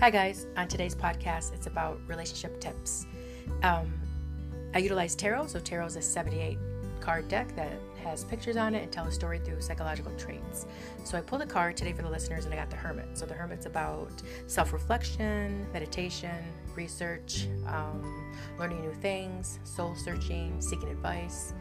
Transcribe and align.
Hi, 0.00 0.08
guys. 0.08 0.46
On 0.56 0.66
today's 0.66 0.94
podcast, 0.94 1.52
it's 1.52 1.66
about 1.66 2.00
relationship 2.06 2.58
tips. 2.58 3.04
Um, 3.62 3.92
I 4.72 4.78
utilize 4.78 5.14
tarot. 5.14 5.48
So, 5.48 5.60
tarot 5.60 5.84
is 5.84 5.96
a 5.96 6.00
78 6.00 6.56
card 7.00 7.28
deck 7.28 7.54
that 7.54 7.78
has 8.02 8.24
pictures 8.24 8.56
on 8.56 8.74
it 8.74 8.82
and 8.82 8.90
tell 8.90 9.04
a 9.06 9.12
story 9.12 9.40
through 9.40 9.60
psychological 9.60 10.10
traits. 10.16 10.64
So, 11.04 11.18
I 11.18 11.20
pulled 11.20 11.42
a 11.42 11.46
card 11.46 11.76
today 11.76 11.92
for 11.92 12.00
the 12.00 12.08
listeners 12.08 12.46
and 12.46 12.54
I 12.54 12.56
got 12.56 12.70
the 12.70 12.76
Hermit. 12.76 13.08
So, 13.12 13.26
the 13.26 13.34
Hermit's 13.34 13.66
about 13.66 14.10
self 14.46 14.72
reflection, 14.72 15.66
meditation, 15.70 16.46
research, 16.74 17.46
um, 17.66 18.32
learning 18.58 18.80
new 18.80 18.94
things, 19.02 19.58
soul 19.64 19.94
searching, 19.94 20.62
seeking 20.62 20.88
advice. 20.88 21.52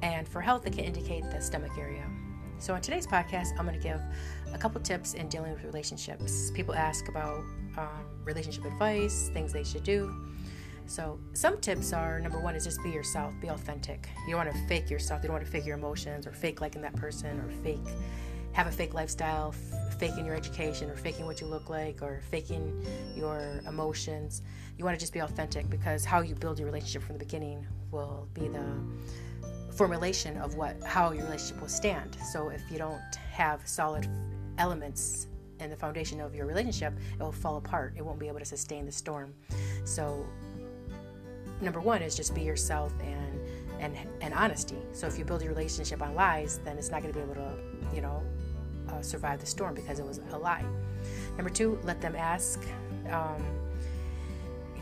And 0.00 0.26
for 0.26 0.40
health, 0.40 0.66
it 0.66 0.72
can 0.72 0.84
indicate 0.84 1.24
the 1.30 1.42
stomach 1.42 1.72
area. 1.78 2.06
So, 2.58 2.74
on 2.74 2.80
today's 2.80 3.06
podcast, 3.06 3.48
I'm 3.58 3.66
going 3.66 3.78
to 3.78 3.82
give 3.82 4.00
a 4.52 4.58
couple 4.58 4.80
tips 4.80 5.14
in 5.14 5.28
dealing 5.28 5.52
with 5.52 5.62
relationships. 5.64 6.50
People 6.52 6.74
ask 6.74 7.08
about 7.08 7.44
um, 7.76 8.06
relationship 8.24 8.64
advice, 8.64 9.30
things 9.34 9.52
they 9.52 9.64
should 9.64 9.84
do. 9.84 10.14
So, 10.86 11.18
some 11.34 11.60
tips 11.60 11.92
are 11.92 12.18
number 12.20 12.40
one 12.40 12.54
is 12.54 12.64
just 12.64 12.82
be 12.82 12.90
yourself, 12.90 13.34
be 13.40 13.48
authentic. 13.48 14.08
You 14.26 14.34
don't 14.34 14.46
want 14.46 14.56
to 14.56 14.66
fake 14.68 14.88
yourself, 14.88 15.22
you 15.22 15.28
don't 15.28 15.34
want 15.34 15.44
to 15.44 15.50
fake 15.50 15.66
your 15.66 15.76
emotions 15.76 16.26
or 16.26 16.32
fake 16.32 16.60
liking 16.60 16.80
that 16.82 16.96
person 16.96 17.38
or 17.40 17.50
fake 17.62 17.78
have 18.56 18.68
a 18.68 18.72
fake 18.72 18.94
lifestyle, 18.94 19.54
f- 19.54 19.98
faking 19.98 20.24
your 20.24 20.34
education 20.34 20.88
or 20.88 20.96
faking 20.96 21.26
what 21.26 21.42
you 21.42 21.46
look 21.46 21.68
like 21.68 22.00
or 22.00 22.22
faking 22.30 22.82
your 23.14 23.60
emotions. 23.68 24.40
You 24.78 24.84
want 24.86 24.98
to 24.98 25.00
just 25.00 25.12
be 25.12 25.18
authentic 25.18 25.68
because 25.68 26.06
how 26.06 26.22
you 26.22 26.34
build 26.34 26.58
your 26.58 26.64
relationship 26.64 27.02
from 27.02 27.18
the 27.18 27.24
beginning 27.24 27.66
will 27.90 28.26
be 28.32 28.48
the 28.48 28.64
formulation 29.76 30.36
of 30.38 30.54
what 30.54 30.82
how 30.82 31.12
your 31.12 31.24
relationship 31.24 31.60
will 31.60 31.68
stand. 31.68 32.16
So 32.32 32.48
if 32.48 32.62
you 32.70 32.78
don't 32.78 33.00
have 33.30 33.66
solid 33.66 34.08
elements 34.58 35.28
in 35.60 35.70
the 35.70 35.76
foundation 35.76 36.20
of 36.20 36.34
your 36.34 36.46
relationship, 36.46 36.94
it 37.18 37.22
will 37.22 37.32
fall 37.32 37.56
apart. 37.56 37.94
It 37.96 38.04
won't 38.04 38.18
be 38.18 38.28
able 38.28 38.38
to 38.38 38.44
sustain 38.44 38.86
the 38.86 38.92
storm. 38.92 39.34
So 39.84 40.26
number 41.60 41.80
one 41.80 42.02
is 42.02 42.16
just 42.16 42.34
be 42.34 42.42
yourself 42.42 42.92
and 43.00 43.40
and 43.80 43.96
and 44.20 44.34
honesty. 44.34 44.78
So 44.92 45.06
if 45.06 45.18
you 45.18 45.24
build 45.24 45.42
your 45.42 45.52
relationship 45.52 46.02
on 46.02 46.14
lies, 46.14 46.60
then 46.64 46.78
it's 46.78 46.90
not 46.90 47.02
going 47.02 47.12
to 47.12 47.18
be 47.18 47.24
able 47.24 47.34
to, 47.34 47.52
you 47.94 48.00
know, 48.00 48.22
uh, 48.88 49.02
survive 49.02 49.40
the 49.40 49.46
storm 49.46 49.74
because 49.74 49.98
it 49.98 50.06
was 50.06 50.20
a 50.32 50.38
lie. 50.38 50.64
Number 51.36 51.50
two, 51.50 51.78
let 51.82 52.00
them 52.00 52.16
ask. 52.16 52.62
Um, 53.10 53.44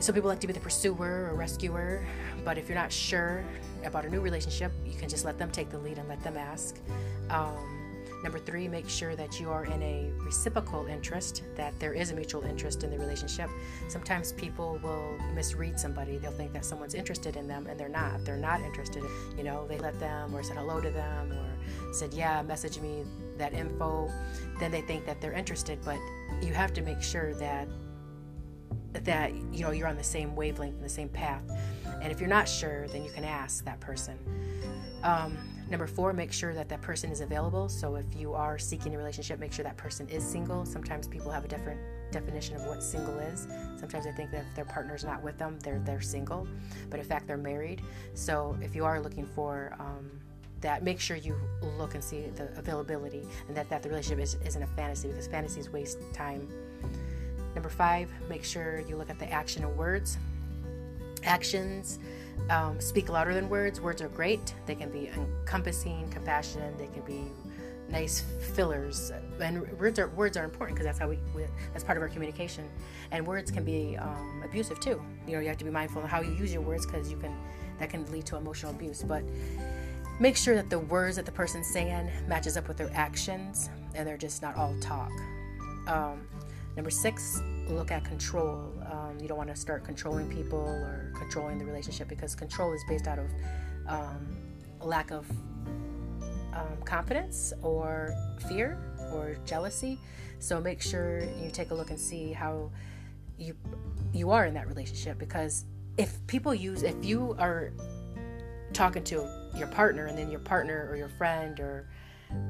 some 0.04 0.14
people 0.14 0.28
like 0.28 0.40
to 0.40 0.46
be 0.46 0.52
the 0.52 0.60
pursuer 0.60 1.30
or 1.30 1.34
rescuer, 1.34 2.06
but 2.44 2.58
if 2.58 2.68
you're 2.68 2.76
not 2.76 2.92
sure 2.92 3.42
about 3.86 4.04
a 4.04 4.10
new 4.10 4.20
relationship, 4.20 4.70
you 4.84 4.98
can 4.98 5.08
just 5.08 5.24
let 5.24 5.38
them 5.38 5.50
take 5.50 5.70
the 5.70 5.78
lead 5.78 5.96
and 5.96 6.06
let 6.10 6.22
them 6.22 6.36
ask. 6.36 6.78
Um, 7.30 8.10
number 8.22 8.38
three, 8.38 8.68
make 8.68 8.86
sure 8.86 9.16
that 9.16 9.40
you 9.40 9.50
are 9.50 9.64
in 9.64 9.82
a 9.82 10.10
reciprocal 10.18 10.84
interest, 10.88 11.42
that 11.56 11.72
there 11.80 11.94
is 11.94 12.10
a 12.10 12.14
mutual 12.14 12.42
interest 12.42 12.84
in 12.84 12.90
the 12.90 12.98
relationship. 12.98 13.48
Sometimes 13.88 14.32
people 14.32 14.78
will 14.82 15.16
misread 15.34 15.80
somebody. 15.80 16.18
They'll 16.18 16.32
think 16.32 16.52
that 16.52 16.66
someone's 16.66 16.94
interested 16.94 17.36
in 17.36 17.48
them 17.48 17.66
and 17.66 17.80
they're 17.80 17.88
not. 17.88 18.26
They're 18.26 18.36
not 18.36 18.60
interested. 18.60 19.02
You 19.38 19.44
know, 19.44 19.66
they 19.66 19.78
let 19.78 19.98
them 20.00 20.34
or 20.34 20.42
said 20.42 20.58
hello 20.58 20.82
to 20.82 20.90
them 20.90 21.32
or 21.32 21.94
said, 21.94 22.12
yeah, 22.12 22.42
message 22.42 22.78
me 22.78 23.04
that 23.38 23.54
info. 23.54 24.10
Then 24.60 24.70
they 24.70 24.82
think 24.82 25.06
that 25.06 25.22
they're 25.22 25.32
interested, 25.32 25.78
but 25.82 25.98
you 26.42 26.52
have 26.52 26.74
to 26.74 26.82
make 26.82 27.00
sure 27.02 27.32
that 27.36 27.68
that 29.02 29.34
you 29.52 29.62
know 29.64 29.70
you're 29.70 29.88
on 29.88 29.96
the 29.96 30.04
same 30.04 30.36
wavelength 30.36 30.76
and 30.76 30.84
the 30.84 30.88
same 30.88 31.08
path. 31.08 31.42
And 32.00 32.12
if 32.12 32.20
you're 32.20 32.28
not 32.28 32.48
sure 32.48 32.86
then 32.88 33.04
you 33.04 33.10
can 33.10 33.24
ask 33.24 33.64
that 33.64 33.80
person. 33.80 34.18
Um, 35.02 35.36
number 35.68 35.86
four 35.86 36.12
make 36.12 36.32
sure 36.32 36.54
that 36.54 36.68
that 36.68 36.80
person 36.80 37.10
is 37.10 37.20
available. 37.20 37.68
So 37.68 37.96
if 37.96 38.06
you 38.16 38.34
are 38.34 38.58
seeking 38.58 38.94
a 38.94 38.98
relationship 38.98 39.40
make 39.40 39.52
sure 39.52 39.64
that 39.64 39.76
person 39.76 40.08
is 40.08 40.22
single. 40.24 40.64
Sometimes 40.64 41.08
people 41.08 41.30
have 41.30 41.44
a 41.44 41.48
different 41.48 41.80
definition 42.12 42.54
of 42.56 42.62
what 42.66 42.82
single 42.82 43.18
is. 43.18 43.48
Sometimes 43.76 44.04
they 44.04 44.12
think 44.12 44.30
that 44.30 44.44
if 44.48 44.54
their 44.54 44.64
partner's 44.64 45.04
not 45.04 45.22
with 45.22 45.38
them 45.38 45.58
they're 45.60 45.80
they're 45.80 46.00
single. 46.00 46.46
But 46.90 47.00
in 47.00 47.06
fact 47.06 47.26
they're 47.26 47.36
married. 47.36 47.82
So 48.14 48.56
if 48.62 48.74
you 48.76 48.84
are 48.84 49.00
looking 49.00 49.26
for 49.26 49.74
um, 49.78 50.10
that 50.60 50.82
make 50.82 50.98
sure 50.98 51.16
you 51.16 51.36
look 51.76 51.94
and 51.94 52.02
see 52.02 52.22
the 52.36 52.48
availability 52.58 53.22
and 53.48 53.56
that, 53.56 53.68
that 53.68 53.82
the 53.82 53.88
relationship 53.90 54.18
is, 54.18 54.38
isn't 54.46 54.62
a 54.62 54.66
fantasy 54.68 55.08
because 55.08 55.26
fantasies 55.26 55.68
waste 55.68 55.98
time 56.14 56.48
Number 57.54 57.68
five, 57.68 58.10
make 58.28 58.44
sure 58.44 58.80
you 58.80 58.96
look 58.96 59.10
at 59.10 59.18
the 59.18 59.30
action 59.30 59.64
and 59.64 59.76
words. 59.76 60.18
Actions 61.22 61.98
um, 62.50 62.80
speak 62.80 63.08
louder 63.08 63.32
than 63.32 63.48
words. 63.48 63.80
Words 63.80 64.02
are 64.02 64.08
great. 64.08 64.54
They 64.66 64.74
can 64.74 64.90
be 64.90 65.08
encompassing, 65.08 66.08
compassionate. 66.10 66.76
They 66.78 66.88
can 66.88 67.02
be 67.02 67.30
nice 67.88 68.24
fillers. 68.54 69.12
And 69.40 69.70
words 69.78 69.98
are 69.98 70.08
words 70.08 70.36
are 70.36 70.44
important 70.44 70.76
because 70.76 70.86
that's 70.86 70.98
how 70.98 71.08
we, 71.08 71.18
we, 71.34 71.44
that's 71.72 71.84
part 71.84 71.96
of 71.96 72.02
our 72.02 72.08
communication. 72.08 72.68
And 73.10 73.26
words 73.26 73.50
can 73.50 73.64
be 73.64 73.96
um, 73.96 74.42
abusive 74.44 74.80
too. 74.80 75.00
You 75.26 75.34
know, 75.34 75.40
you 75.40 75.48
have 75.48 75.58
to 75.58 75.64
be 75.64 75.70
mindful 75.70 76.02
of 76.02 76.08
how 76.08 76.20
you 76.20 76.32
use 76.32 76.52
your 76.52 76.62
words 76.62 76.86
because 76.86 77.10
you 77.10 77.16
can 77.16 77.34
that 77.78 77.90
can 77.90 78.10
lead 78.12 78.26
to 78.26 78.36
emotional 78.36 78.72
abuse. 78.72 79.02
But 79.02 79.22
make 80.20 80.36
sure 80.36 80.54
that 80.54 80.70
the 80.70 80.78
words 80.78 81.16
that 81.16 81.26
the 81.26 81.32
person's 81.32 81.66
saying 81.66 82.10
matches 82.28 82.56
up 82.56 82.68
with 82.68 82.76
their 82.76 82.90
actions 82.94 83.70
and 83.94 84.06
they're 84.06 84.16
just 84.16 84.42
not 84.42 84.56
all 84.56 84.74
talk. 84.80 85.10
Um, 85.86 86.26
Number 86.76 86.90
six, 86.90 87.40
look 87.68 87.90
at 87.90 88.04
control. 88.04 88.72
Um, 88.90 89.16
you 89.20 89.28
don't 89.28 89.38
want 89.38 89.50
to 89.50 89.56
start 89.56 89.84
controlling 89.84 90.28
people 90.28 90.58
or 90.58 91.12
controlling 91.16 91.58
the 91.58 91.64
relationship 91.64 92.08
because 92.08 92.34
control 92.34 92.72
is 92.72 92.82
based 92.88 93.06
out 93.06 93.18
of 93.18 93.30
um, 93.86 94.36
lack 94.80 95.10
of 95.10 95.30
um, 96.52 96.82
confidence 96.84 97.52
or 97.62 98.14
fear 98.48 98.78
or 99.12 99.36
jealousy. 99.44 99.98
So 100.40 100.60
make 100.60 100.82
sure 100.82 101.20
you 101.42 101.50
take 101.50 101.70
a 101.70 101.74
look 101.74 101.90
and 101.90 101.98
see 101.98 102.32
how 102.32 102.70
you 103.38 103.56
you 104.12 104.30
are 104.30 104.46
in 104.46 104.54
that 104.54 104.68
relationship 104.68 105.18
because 105.18 105.64
if 105.96 106.24
people 106.26 106.54
use 106.54 106.82
if 106.82 107.04
you 107.04 107.34
are 107.38 107.72
talking 108.72 109.02
to 109.04 109.28
your 109.56 109.66
partner 109.68 110.06
and 110.06 110.16
then 110.16 110.30
your 110.30 110.40
partner 110.40 110.86
or 110.88 110.96
your 110.96 111.08
friend 111.08 111.58
or 111.58 111.88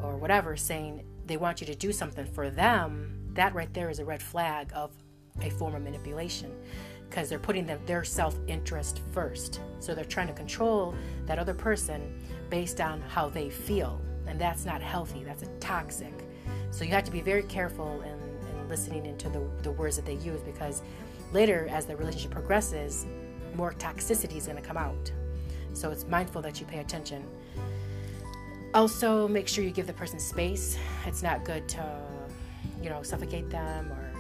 or 0.02 0.16
whatever 0.16 0.56
saying 0.56 1.04
they 1.26 1.36
want 1.36 1.60
you 1.60 1.66
to 1.66 1.74
do 1.74 1.92
something 1.92 2.26
for 2.26 2.50
them 2.50 3.23
that 3.34 3.54
right 3.54 3.72
there 3.74 3.90
is 3.90 3.98
a 3.98 4.04
red 4.04 4.22
flag 4.22 4.70
of 4.74 4.90
a 5.42 5.50
form 5.50 5.74
of 5.74 5.82
manipulation 5.82 6.52
because 7.08 7.28
they're 7.28 7.38
putting 7.38 7.66
their 7.86 8.04
self 8.04 8.36
interest 8.46 9.00
first. 9.12 9.60
So 9.78 9.94
they're 9.94 10.04
trying 10.04 10.28
to 10.28 10.32
control 10.32 10.94
that 11.26 11.38
other 11.38 11.54
person 11.54 12.20
based 12.50 12.80
on 12.80 13.00
how 13.02 13.28
they 13.28 13.50
feel. 13.50 14.00
And 14.26 14.40
that's 14.40 14.64
not 14.64 14.80
healthy, 14.80 15.22
that's 15.24 15.42
a 15.42 15.48
toxic. 15.60 16.12
So 16.70 16.84
you 16.84 16.90
have 16.90 17.04
to 17.04 17.12
be 17.12 17.20
very 17.20 17.42
careful 17.44 18.02
in, 18.02 18.58
in 18.58 18.68
listening 18.68 19.06
into 19.06 19.28
the, 19.28 19.46
the 19.62 19.70
words 19.70 19.96
that 19.96 20.06
they 20.06 20.14
use 20.14 20.40
because 20.40 20.82
later, 21.32 21.68
as 21.70 21.86
the 21.86 21.96
relationship 21.96 22.30
progresses, 22.30 23.06
more 23.54 23.72
toxicity 23.72 24.36
is 24.36 24.46
going 24.46 24.60
to 24.60 24.66
come 24.66 24.76
out. 24.76 25.12
So 25.72 25.90
it's 25.90 26.06
mindful 26.06 26.42
that 26.42 26.60
you 26.60 26.66
pay 26.66 26.78
attention. 26.78 27.24
Also, 28.72 29.28
make 29.28 29.46
sure 29.46 29.62
you 29.62 29.70
give 29.70 29.86
the 29.86 29.92
person 29.92 30.18
space. 30.18 30.76
It's 31.06 31.22
not 31.22 31.44
good 31.44 31.68
to 31.70 32.13
you 32.84 32.90
know, 32.90 33.02
suffocate 33.02 33.48
them 33.48 33.90
or, 33.90 34.12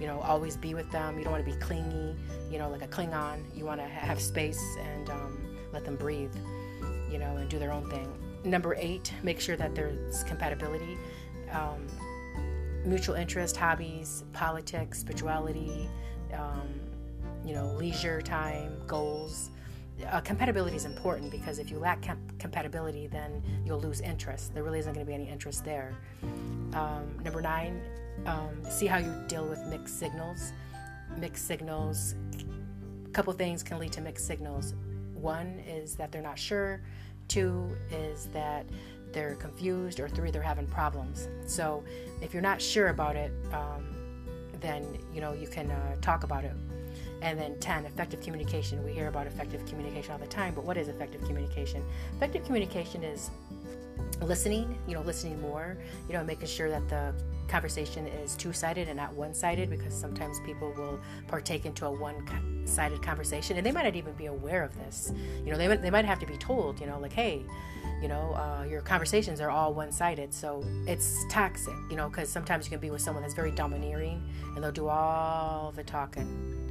you 0.00 0.06
know, 0.06 0.20
always 0.20 0.56
be 0.56 0.74
with 0.74 0.88
them. 0.92 1.18
You 1.18 1.24
don't 1.24 1.32
want 1.32 1.44
to 1.44 1.50
be 1.50 1.58
clingy, 1.58 2.14
you 2.50 2.58
know, 2.58 2.70
like 2.70 2.82
a 2.82 2.86
Klingon. 2.86 3.42
You 3.54 3.64
want 3.66 3.80
to 3.80 3.86
have 3.86 4.20
space 4.20 4.62
and 4.80 5.10
um, 5.10 5.58
let 5.72 5.84
them 5.84 5.96
breathe, 5.96 6.34
you 7.10 7.18
know, 7.18 7.36
and 7.36 7.50
do 7.50 7.58
their 7.58 7.72
own 7.72 7.90
thing. 7.90 8.08
Number 8.44 8.76
eight, 8.78 9.12
make 9.24 9.40
sure 9.40 9.56
that 9.56 9.74
there's 9.74 10.22
compatibility. 10.22 10.96
Um, 11.50 11.86
mutual 12.84 13.16
interest, 13.16 13.56
hobbies, 13.56 14.24
politics, 14.32 15.00
spirituality, 15.00 15.88
um, 16.32 16.68
you 17.44 17.54
know, 17.54 17.72
leisure 17.74 18.22
time, 18.22 18.80
goals. 18.86 19.50
Uh, 20.10 20.20
compatibility 20.20 20.76
is 20.76 20.84
important 20.84 21.30
because 21.30 21.58
if 21.58 21.70
you 21.70 21.78
lack 21.78 22.02
comp- 22.02 22.38
compatibility, 22.38 23.06
then 23.06 23.42
you'll 23.64 23.80
lose 23.80 24.00
interest. 24.00 24.54
There 24.54 24.62
really 24.62 24.78
isn't 24.78 24.92
going 24.92 25.04
to 25.04 25.08
be 25.08 25.14
any 25.14 25.28
interest 25.28 25.64
there. 25.64 25.94
Um, 26.74 27.18
number 27.22 27.40
nine, 27.40 27.80
um, 28.26 28.50
see 28.68 28.86
how 28.86 28.98
you 28.98 29.12
deal 29.28 29.46
with 29.46 29.60
mixed 29.66 29.98
signals. 29.98 30.52
Mixed 31.18 31.46
signals, 31.46 32.14
a 33.06 33.10
couple 33.10 33.32
things 33.32 33.62
can 33.62 33.78
lead 33.78 33.92
to 33.92 34.00
mixed 34.00 34.26
signals. 34.26 34.74
One 35.14 35.62
is 35.66 35.94
that 35.96 36.10
they're 36.10 36.22
not 36.22 36.38
sure, 36.38 36.82
two 37.28 37.76
is 37.90 38.26
that 38.32 38.66
they're 39.12 39.34
confused, 39.34 40.00
or 40.00 40.08
three, 40.08 40.30
they're 40.30 40.42
having 40.42 40.66
problems. 40.66 41.28
So 41.46 41.84
if 42.22 42.32
you're 42.32 42.42
not 42.42 42.60
sure 42.62 42.88
about 42.88 43.14
it, 43.14 43.30
um, 43.52 43.84
then 44.60 44.98
you 45.12 45.20
know 45.20 45.32
you 45.32 45.46
can 45.46 45.70
uh, 45.70 45.96
talk 46.00 46.24
about 46.24 46.44
it. 46.44 46.52
And 47.22 47.38
then 47.38 47.58
10, 47.60 47.86
effective 47.86 48.20
communication. 48.20 48.84
We 48.84 48.92
hear 48.92 49.08
about 49.08 49.26
effective 49.26 49.64
communication 49.64 50.12
all 50.12 50.18
the 50.18 50.26
time, 50.26 50.54
but 50.54 50.64
what 50.64 50.76
is 50.76 50.88
effective 50.88 51.22
communication? 51.22 51.82
Effective 52.16 52.44
communication 52.44 53.04
is 53.04 53.30
listening, 54.20 54.78
you 54.86 54.94
know, 54.94 55.02
listening 55.02 55.40
more, 55.40 55.76
you 56.08 56.14
know, 56.14 56.24
making 56.24 56.48
sure 56.48 56.68
that 56.68 56.88
the 56.88 57.14
conversation 57.48 58.06
is 58.06 58.34
two 58.36 58.52
sided 58.52 58.88
and 58.88 58.96
not 58.96 59.12
one 59.14 59.34
sided 59.34 59.68
because 59.68 59.94
sometimes 59.94 60.40
people 60.40 60.72
will 60.76 60.98
partake 61.28 61.66
into 61.66 61.86
a 61.86 61.90
one 61.90 62.16
sided 62.66 63.02
conversation 63.02 63.56
and 63.56 63.66
they 63.66 63.72
might 63.72 63.84
not 63.84 63.96
even 63.96 64.12
be 64.14 64.26
aware 64.26 64.62
of 64.62 64.74
this. 64.76 65.12
You 65.44 65.52
know, 65.52 65.58
they, 65.58 65.68
they 65.76 65.90
might 65.90 66.04
have 66.04 66.18
to 66.20 66.26
be 66.26 66.36
told, 66.36 66.80
you 66.80 66.86
know, 66.86 66.98
like, 66.98 67.12
hey, 67.12 67.44
you 68.00 68.08
know, 68.08 68.34
uh, 68.34 68.64
your 68.64 68.80
conversations 68.80 69.40
are 69.40 69.50
all 69.50 69.74
one 69.74 69.92
sided. 69.92 70.32
So 70.32 70.64
it's 70.86 71.24
toxic, 71.30 71.74
you 71.90 71.96
know, 71.96 72.08
because 72.08 72.28
sometimes 72.28 72.66
you 72.66 72.70
can 72.70 72.80
be 72.80 72.90
with 72.90 73.00
someone 73.00 73.22
that's 73.22 73.34
very 73.34 73.52
domineering 73.52 74.22
and 74.54 74.62
they'll 74.64 74.72
do 74.72 74.88
all 74.88 75.72
the 75.74 75.84
talking. 75.84 76.61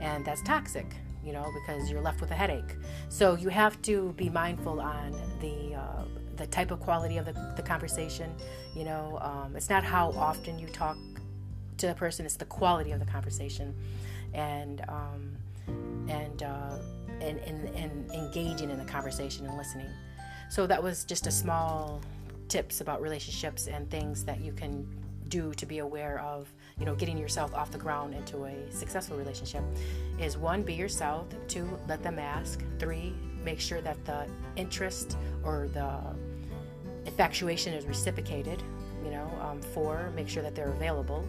And 0.00 0.24
that's 0.24 0.42
toxic, 0.42 0.86
you 1.24 1.32
know, 1.32 1.50
because 1.54 1.90
you're 1.90 2.00
left 2.00 2.20
with 2.20 2.30
a 2.30 2.34
headache. 2.34 2.76
So 3.08 3.34
you 3.34 3.48
have 3.48 3.80
to 3.82 4.12
be 4.16 4.28
mindful 4.28 4.80
on 4.80 5.12
the 5.40 5.74
uh, 5.74 6.04
the 6.36 6.46
type 6.46 6.70
of 6.70 6.80
quality 6.80 7.18
of 7.18 7.26
the, 7.26 7.32
the 7.56 7.62
conversation. 7.62 8.32
You 8.74 8.84
know, 8.84 9.18
um, 9.20 9.56
it's 9.56 9.68
not 9.68 9.82
how 9.84 10.12
often 10.12 10.58
you 10.58 10.68
talk 10.68 10.96
to 11.78 11.86
the 11.88 11.94
person; 11.94 12.24
it's 12.24 12.36
the 12.36 12.44
quality 12.44 12.92
of 12.92 13.00
the 13.00 13.06
conversation, 13.06 13.74
and 14.34 14.82
um, 14.88 15.36
and, 16.08 16.42
uh, 16.42 16.76
and, 17.20 17.38
and 17.40 17.68
and 17.74 18.10
engaging 18.12 18.70
in 18.70 18.78
the 18.78 18.84
conversation 18.84 19.46
and 19.46 19.56
listening. 19.56 19.90
So 20.48 20.66
that 20.66 20.82
was 20.82 21.04
just 21.04 21.26
a 21.26 21.30
small 21.30 22.00
tips 22.48 22.80
about 22.80 23.02
relationships 23.02 23.66
and 23.66 23.90
things 23.90 24.24
that 24.24 24.40
you 24.40 24.52
can 24.52 24.88
do 25.28 25.52
to 25.54 25.66
be 25.66 25.78
aware 25.78 26.20
of 26.20 26.52
you 26.78 26.86
know 26.86 26.94
getting 26.94 27.18
yourself 27.18 27.54
off 27.54 27.70
the 27.70 27.78
ground 27.78 28.14
into 28.14 28.44
a 28.44 28.54
successful 28.70 29.16
relationship 29.16 29.62
is 30.18 30.36
one 30.36 30.62
be 30.62 30.74
yourself 30.74 31.26
two 31.48 31.68
let 31.88 32.02
them 32.02 32.18
ask 32.18 32.62
three 32.78 33.14
make 33.44 33.60
sure 33.60 33.80
that 33.80 34.02
the 34.04 34.26
interest 34.56 35.16
or 35.44 35.68
the 35.72 35.88
Infatuation 37.08 37.72
is 37.72 37.86
reciprocated. 37.86 38.62
You 39.02 39.10
know, 39.10 39.32
um, 39.40 39.60
four, 39.60 40.12
make 40.14 40.28
sure 40.28 40.42
that 40.42 40.54
they're 40.54 40.68
available. 40.72 41.26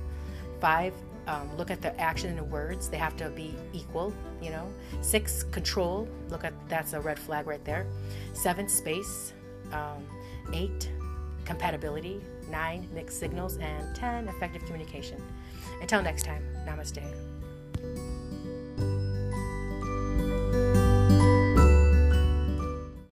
Five, 0.59 0.93
um, 1.25 1.55
look 1.57 1.71
at 1.71 1.81
the 1.81 1.97
action 1.99 2.29
and 2.29 2.37
the 2.37 2.43
words. 2.43 2.89
They 2.89 2.97
have 2.97 3.15
to 3.17 3.29
be 3.29 3.55
equal. 3.71 4.13
You 4.41 4.51
know. 4.51 4.71
Six, 5.01 5.43
control. 5.43 6.07
Look 6.29 6.43
at 6.43 6.53
that's 6.67 6.93
a 6.93 6.99
red 6.99 7.17
flag 7.17 7.47
right 7.47 7.63
there. 7.63 7.87
Seven, 8.33 8.67
space. 8.67 9.33
Um, 9.71 10.03
eight, 10.53 10.89
compatibility. 11.49 12.21
Nine, 12.51 12.87
mixed 12.93 13.19
signals, 13.19 13.57
and 13.57 13.95
ten, 13.95 14.27
effective 14.29 14.63
communication. 14.65 15.21
Until 15.81 16.01
next 16.03 16.23
time, 16.23 16.43
namaste. 16.65 17.03